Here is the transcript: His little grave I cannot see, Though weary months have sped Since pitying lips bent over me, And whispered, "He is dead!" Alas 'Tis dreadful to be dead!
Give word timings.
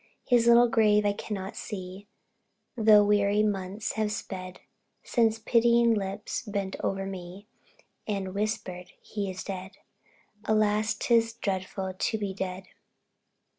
His 0.25 0.47
little 0.47 0.67
grave 0.67 1.05
I 1.05 1.13
cannot 1.13 1.55
see, 1.55 2.07
Though 2.75 3.03
weary 3.03 3.43
months 3.43 3.91
have 3.91 4.11
sped 4.11 4.61
Since 5.03 5.37
pitying 5.37 5.93
lips 5.93 6.41
bent 6.41 6.75
over 6.83 7.05
me, 7.05 7.45
And 8.07 8.33
whispered, 8.33 8.93
"He 8.99 9.29
is 9.29 9.43
dead!" 9.43 9.73
Alas 10.45 10.95
'Tis 10.95 11.33
dreadful 11.33 11.93
to 11.93 12.17
be 12.17 12.33
dead! 12.33 12.63